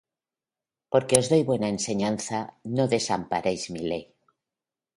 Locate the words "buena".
1.49-1.71